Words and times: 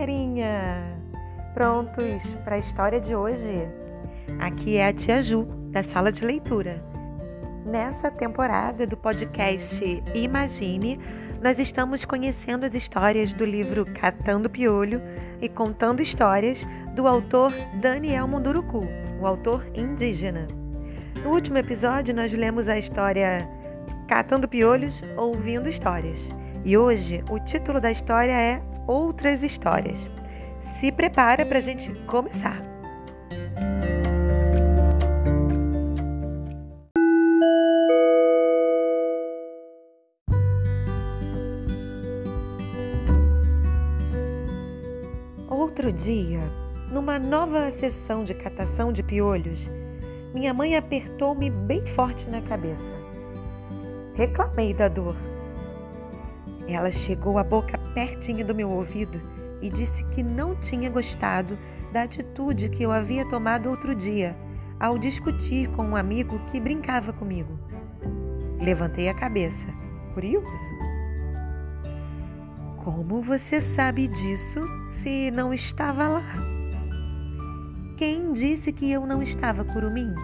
galerinha! 0.00 0.98
Prontos 1.52 2.34
para 2.42 2.56
a 2.56 2.58
história 2.58 2.98
de 2.98 3.14
hoje? 3.14 3.68
Aqui 4.38 4.78
é 4.78 4.86
a 4.86 4.92
Tia 4.94 5.20
Ju, 5.20 5.44
da 5.70 5.82
Sala 5.82 6.10
de 6.10 6.24
Leitura. 6.24 6.82
Nessa 7.66 8.10
temporada 8.10 8.86
do 8.86 8.96
podcast 8.96 10.02
Imagine, 10.14 10.98
nós 11.42 11.58
estamos 11.58 12.02
conhecendo 12.06 12.64
as 12.64 12.74
histórias 12.74 13.34
do 13.34 13.44
livro 13.44 13.84
Catando 13.84 14.48
Piolho 14.48 15.02
e 15.38 15.50
contando 15.50 16.00
histórias 16.00 16.66
do 16.94 17.06
autor 17.06 17.52
Daniel 17.78 18.26
Munduruku, 18.26 18.80
o 19.20 19.26
autor 19.26 19.66
indígena. 19.74 20.48
No 21.22 21.28
último 21.28 21.58
episódio, 21.58 22.14
nós 22.14 22.32
lemos 22.32 22.70
a 22.70 22.78
história 22.78 23.46
Catando 24.08 24.48
Piolhos, 24.48 25.02
Ouvindo 25.14 25.68
Histórias. 25.68 26.30
E 26.64 26.74
hoje 26.74 27.22
o 27.28 27.38
título 27.38 27.78
da 27.78 27.90
história 27.90 28.32
é 28.32 28.62
Outras 28.86 29.42
Histórias. 29.42 30.08
Se 30.60 30.90
prepara 30.92 31.46
para 31.46 31.58
a 31.58 31.60
gente 31.60 31.92
começar. 32.06 32.62
Outro 45.48 45.92
dia, 45.92 46.40
numa 46.90 47.18
nova 47.18 47.70
sessão 47.70 48.22
de 48.22 48.34
catação 48.34 48.92
de 48.92 49.02
piolhos, 49.02 49.68
minha 50.34 50.52
mãe 50.52 50.76
apertou-me 50.76 51.48
bem 51.48 51.86
forte 51.86 52.28
na 52.28 52.40
cabeça. 52.40 52.94
Reclamei 54.14 54.74
da 54.74 54.88
dor 54.88 55.16
ela 56.74 56.90
chegou 56.90 57.38
a 57.38 57.44
boca 57.44 57.78
pertinho 57.94 58.44
do 58.44 58.54
meu 58.54 58.70
ouvido 58.70 59.20
e 59.60 59.68
disse 59.68 60.04
que 60.04 60.22
não 60.22 60.54
tinha 60.54 60.88
gostado 60.88 61.58
da 61.92 62.02
atitude 62.02 62.68
que 62.68 62.82
eu 62.82 62.92
havia 62.92 63.28
tomado 63.28 63.68
outro 63.68 63.94
dia 63.94 64.36
ao 64.78 64.96
discutir 64.96 65.68
com 65.70 65.84
um 65.84 65.96
amigo 65.96 66.40
que 66.50 66.58
brincava 66.58 67.12
comigo. 67.12 67.58
Levantei 68.60 69.08
a 69.08 69.14
cabeça, 69.14 69.68
curioso. 70.14 70.46
Como 72.82 73.20
você 73.20 73.60
sabe 73.60 74.08
disso 74.08 74.60
se 74.88 75.30
não 75.30 75.52
estava 75.52 76.08
lá? 76.08 76.32
Quem 77.98 78.32
disse 78.32 78.72
que 78.72 78.90
eu 78.90 79.06
não 79.06 79.22
estava 79.22 79.64
curumim? 79.64 80.14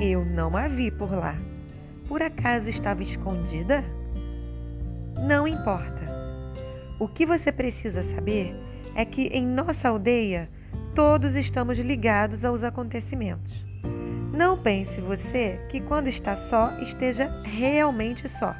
Eu 0.00 0.24
não 0.24 0.56
a 0.56 0.68
vi 0.68 0.90
por 0.90 1.10
lá. 1.10 1.36
Por 2.06 2.22
acaso 2.22 2.70
estava 2.70 3.02
escondida? 3.02 3.82
Não 5.18 5.48
importa. 5.48 6.04
O 7.00 7.08
que 7.08 7.24
você 7.24 7.50
precisa 7.50 8.02
saber 8.02 8.54
é 8.94 9.04
que 9.04 9.22
em 9.28 9.44
nossa 9.44 9.88
aldeia 9.88 10.48
todos 10.94 11.34
estamos 11.34 11.78
ligados 11.78 12.44
aos 12.44 12.62
acontecimentos. 12.62 13.64
Não 14.32 14.58
pense 14.58 15.00
você 15.00 15.58
que 15.70 15.80
quando 15.80 16.08
está 16.08 16.36
só 16.36 16.78
esteja 16.80 17.26
realmente 17.44 18.28
só. 18.28 18.54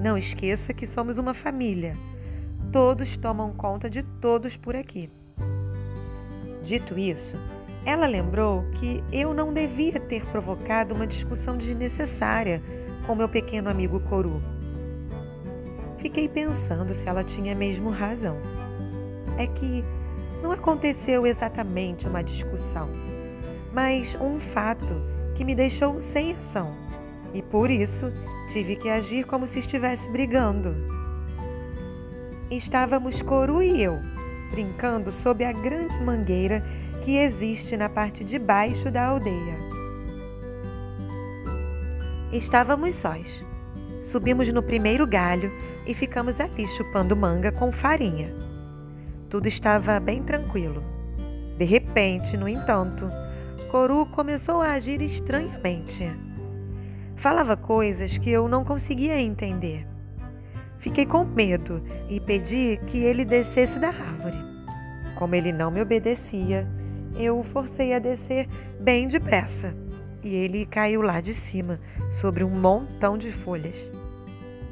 Não 0.00 0.16
esqueça 0.16 0.72
que 0.72 0.86
somos 0.86 1.18
uma 1.18 1.34
família. 1.34 1.94
Todos 2.72 3.16
tomam 3.18 3.52
conta 3.52 3.88
de 3.90 4.02
todos 4.02 4.56
por 4.56 4.74
aqui. 4.74 5.10
Dito 6.62 6.98
isso, 6.98 7.36
ela 7.84 8.06
lembrou 8.06 8.64
que 8.78 9.04
eu 9.12 9.34
não 9.34 9.52
devia 9.52 10.00
ter 10.00 10.24
provocado 10.26 10.94
uma 10.94 11.06
discussão 11.06 11.56
desnecessária 11.58 12.62
com 13.06 13.14
meu 13.14 13.28
pequeno 13.28 13.68
amigo 13.68 14.00
Coru 14.00 14.40
Fiquei 16.00 16.28
pensando 16.28 16.94
se 16.94 17.06
ela 17.06 17.22
tinha 17.22 17.54
mesmo 17.54 17.90
razão. 17.90 18.38
É 19.36 19.46
que 19.46 19.84
não 20.42 20.50
aconteceu 20.50 21.26
exatamente 21.26 22.08
uma 22.08 22.22
discussão, 22.22 22.88
mas 23.72 24.16
um 24.18 24.40
fato 24.40 25.02
que 25.34 25.44
me 25.44 25.54
deixou 25.54 26.00
sem 26.00 26.32
ação. 26.32 26.74
E 27.34 27.42
por 27.42 27.70
isso 27.70 28.12
tive 28.48 28.76
que 28.76 28.88
agir 28.88 29.24
como 29.24 29.46
se 29.46 29.58
estivesse 29.58 30.08
brigando. 30.08 30.74
Estávamos 32.50 33.20
Coru 33.22 33.62
e 33.62 33.82
eu, 33.82 34.00
brincando 34.50 35.12
sob 35.12 35.44
a 35.44 35.52
grande 35.52 36.02
mangueira 36.02 36.64
que 37.04 37.16
existe 37.16 37.76
na 37.76 37.88
parte 37.88 38.24
de 38.24 38.38
baixo 38.38 38.90
da 38.90 39.04
aldeia. 39.04 39.56
Estávamos 42.32 42.94
sós. 42.94 43.40
Subimos 44.10 44.48
no 44.48 44.62
primeiro 44.62 45.06
galho 45.06 45.52
e 45.86 45.94
ficamos 45.94 46.40
ali 46.40 46.66
chupando 46.66 47.16
manga 47.16 47.50
com 47.50 47.72
farinha. 47.72 48.32
Tudo 49.28 49.46
estava 49.46 49.98
bem 50.00 50.22
tranquilo. 50.22 50.82
De 51.56 51.64
repente, 51.64 52.36
no 52.36 52.48
entanto, 52.48 53.06
Coru 53.70 54.06
começou 54.06 54.60
a 54.60 54.72
agir 54.72 55.00
estranhamente. 55.02 56.04
Falava 57.16 57.56
coisas 57.56 58.18
que 58.18 58.30
eu 58.30 58.48
não 58.48 58.64
conseguia 58.64 59.20
entender. 59.20 59.86
Fiquei 60.78 61.04
com 61.04 61.24
medo 61.24 61.82
e 62.08 62.18
pedi 62.18 62.80
que 62.86 62.98
ele 62.98 63.24
descesse 63.24 63.78
da 63.78 63.88
árvore. 63.88 64.38
Como 65.14 65.34
ele 65.34 65.52
não 65.52 65.70
me 65.70 65.82
obedecia, 65.82 66.66
eu 67.14 67.38
o 67.38 67.44
forcei 67.44 67.92
a 67.92 67.98
descer 67.98 68.48
bem 68.80 69.06
depressa 69.06 69.74
e 70.22 70.34
ele 70.34 70.66
caiu 70.66 71.02
lá 71.02 71.20
de 71.20 71.34
cima, 71.34 71.80
sobre 72.10 72.44
um 72.44 72.50
montão 72.50 73.16
de 73.16 73.30
folhas. 73.30 73.88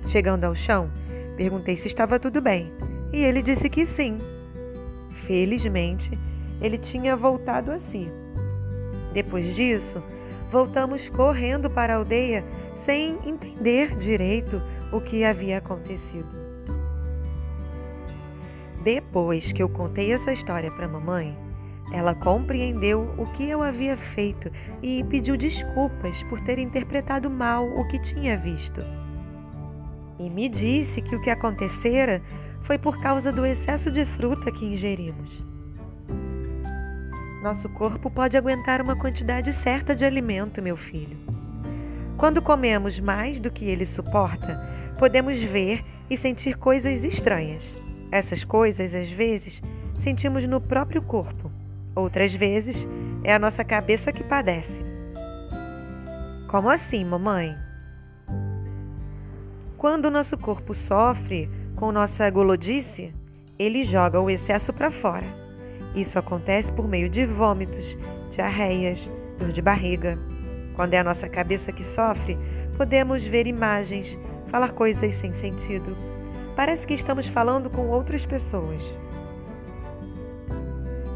Chegando 0.07 0.45
ao 0.45 0.55
chão, 0.55 0.91
perguntei 1.37 1.77
se 1.77 1.89
estava 1.89 2.19
tudo 2.19 2.41
bem 2.41 2.73
e 3.13 3.23
ele 3.23 3.43
disse 3.43 3.69
que 3.69 3.87
sim. 3.87 4.19
Felizmente, 5.11 6.19
ele 6.61 6.79
tinha 6.79 7.17
voltado 7.17 7.71
a 7.71 7.79
si. 7.79 8.11
Depois 9.13 9.55
disso, 9.55 10.03
voltamos 10.51 11.09
correndo 11.09 11.71
para 11.71 11.95
a 11.95 11.97
aldeia 11.97 12.45
sem 12.75 13.19
entender 13.27 13.97
direito 13.97 14.63
o 14.93 15.01
que 15.01 15.25
havia 15.25 15.59
acontecido. 15.59 16.27
Depois 18.83 19.53
que 19.53 19.63
eu 19.63 19.69
contei 19.69 20.13
essa 20.13 20.33
história 20.33 20.71
para 20.71 20.87
a 20.87 20.89
mamãe, 20.89 21.37
ela 21.93 22.15
compreendeu 22.15 23.15
o 23.19 23.27
que 23.33 23.49
eu 23.49 23.63
havia 23.63 23.97
feito 23.97 24.51
e 24.83 25.03
pediu 25.05 25.37
desculpas 25.37 26.23
por 26.25 26.41
ter 26.41 26.59
interpretado 26.59 27.29
mal 27.29 27.67
o 27.67 27.87
que 27.89 27.99
tinha 27.99 28.37
visto 28.37 28.81
e 30.19 30.29
me 30.29 30.49
disse 30.49 31.01
que 31.01 31.15
o 31.15 31.23
que 31.23 31.31
acontecera 31.31 32.23
foi 32.63 32.77
por 32.77 33.01
causa 33.01 33.33
do 33.33 33.47
excesso 33.47 33.91
de 33.91 34.05
fruta 34.05 34.51
que 34.51 34.65
ingerimos. 34.65 35.43
Nosso 37.43 37.69
corpo 37.69 38.11
pode 38.11 38.37
aguentar 38.37 38.83
uma 38.83 38.97
quantidade 38.97 39.53
certa 39.53 39.95
de 39.95 40.05
alimento, 40.05 40.61
meu 40.61 40.77
filho. 40.77 41.17
Quando 42.17 42.43
comemos 42.43 42.99
mais 42.99 43.39
do 43.39 43.51
que 43.51 43.65
ele 43.65 43.87
suporta, 43.87 44.61
podemos 44.99 45.39
ver 45.39 45.85
e 46.11 46.17
sentir 46.17 46.57
coisas 46.57 47.05
estranhas. 47.05 47.73
Essas 48.11 48.43
coisas, 48.43 48.95
às 48.95 49.11
vezes, 49.11 49.63
sentimos 49.99 50.47
no 50.49 50.61
próprio 50.61 51.01
corpo. 51.01 51.51
Outras 51.95 52.35
vezes, 52.35 52.89
é 53.23 53.33
a 53.33 53.39
nossa 53.39 53.63
cabeça 53.63 54.13
que 54.13 54.25
padece. 54.25 54.83
Como 56.49 56.69
assim, 56.69 57.05
mamãe? 57.05 57.68
Quando 59.79 60.07
o 60.07 60.11
nosso 60.11 60.37
corpo 60.37 60.75
sofre 60.75 61.49
com 61.77 61.93
nossa 61.93 62.29
golodice, 62.29 63.15
ele 63.57 63.85
joga 63.85 64.21
o 64.21 64.29
excesso 64.29 64.73
para 64.73 64.91
fora. 64.91 65.25
Isso 65.95 66.19
acontece 66.19 66.73
por 66.73 66.89
meio 66.89 67.09
de 67.09 67.25
vômitos, 67.25 67.97
diarreias, 68.29 69.09
dor 69.39 69.53
de 69.53 69.63
barriga. 69.63 70.19
Quando 70.75 70.95
é 70.95 70.99
a 70.99 71.05
nossa 71.05 71.29
cabeça 71.29 71.71
que 71.71 71.85
sofre, 71.85 72.37
podemos 72.77 73.25
ver 73.25 73.47
imagens, 73.47 74.19
falar 74.51 74.73
coisas 74.73 75.15
sem 75.15 75.31
sentido. 75.33 75.97
Parece 76.57 76.85
que 76.85 76.95
estamos 76.95 77.29
falando 77.29 77.71
com 77.71 77.87
outras 77.87 78.27
pessoas. 78.27 78.83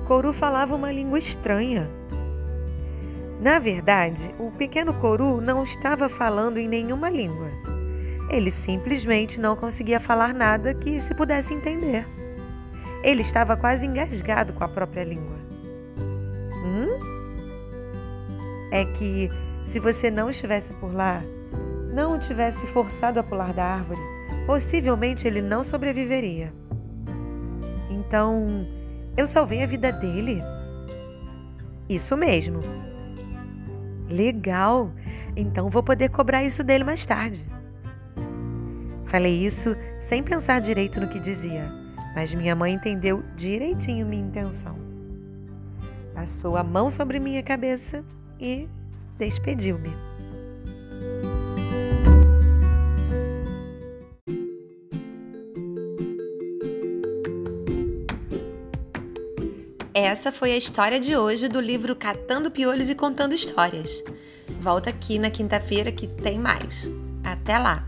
Coru 0.07 0.33
falava 0.33 0.77
uma 0.77 0.93
língua 0.93 1.19
estranha. 1.19 1.91
Na 3.41 3.59
verdade, 3.59 4.31
o 4.39 4.53
pequeno 4.53 4.95
Coru 4.95 5.41
não 5.41 5.65
estava 5.65 6.09
falando 6.09 6.59
em 6.59 6.69
nenhuma 6.69 7.11
língua. 7.11 7.72
Ele 8.33 8.51
simplesmente 8.51 9.39
não 9.39 9.55
conseguia 9.55 10.01
falar 10.01 10.33
nada 10.33 10.73
que 10.73 10.99
se 10.99 11.15
pudesse 11.15 11.53
entender. 11.53 12.07
Ele 13.05 13.21
estava 13.21 13.57
quase 13.59 13.85
engasgado 13.85 14.55
com 14.55 14.65
a 14.65 14.69
própria 14.69 15.05
língua. 15.05 15.37
Hum? 16.65 16.99
É 18.73 18.87
que 18.87 19.31
se 19.67 19.79
você 19.79 20.11
não 20.11 20.31
estivesse 20.31 20.73
por 20.75 20.95
lá, 20.95 21.23
não 21.93 22.17
o 22.17 22.19
tivesse 22.19 22.67
forçado 22.69 23.21
a 23.21 23.23
pular 23.23 23.53
da 23.53 23.65
árvore, 23.65 24.01
possivelmente 24.47 25.27
ele 25.29 25.43
não 25.43 25.63
sobreviveria. 25.63 26.55
Então, 27.91 28.67
eu 29.15 29.27
salvei 29.27 29.63
a 29.63 29.67
vida 29.67 29.93
dele? 29.93 30.43
Isso 31.87 32.17
mesmo. 32.17 32.61
Legal! 34.09 34.91
Então 35.37 35.69
vou 35.69 35.83
poder 35.83 36.09
cobrar 36.09 36.43
isso 36.43 36.65
dele 36.65 36.85
mais 36.85 37.05
tarde. 37.05 37.47
Falei 39.13 39.45
isso 39.45 39.77
sem 40.01 40.23
pensar 40.23 40.59
direito 40.59 40.99
no 40.99 41.07
que 41.07 41.21
dizia, 41.21 41.71
mas 42.15 42.33
minha 42.33 42.57
mãe 42.57 42.73
entendeu 42.73 43.23
direitinho 43.37 44.07
minha 44.07 44.25
intenção. 44.25 44.75
Passou 46.15 46.57
a 46.57 46.65
mão 46.65 46.91
sobre 46.91 47.21
minha 47.21 47.43
cabeça 47.43 48.03
e 48.41 48.67
despediu-me. 49.19 49.91
Essa 59.93 60.33
foi 60.33 60.53
a 60.53 60.57
história 60.57 60.99
de 60.99 61.15
hoje 61.15 61.49
do 61.49 61.61
livro 61.61 61.95
Catando 61.95 62.51
Piolhos 62.51 62.89
e 62.89 62.95
Contando 62.95 63.35
Histórias. 63.35 64.03
Volta 64.59 64.89
aqui 64.89 65.19
na 65.19 65.29
quinta-feira 65.29 65.93
que 65.93 66.07
tem 66.07 66.39
mais. 66.39 66.91
Até 67.23 67.59
lá! 67.59 67.85